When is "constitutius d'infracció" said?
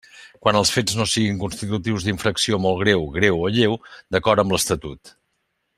1.43-2.59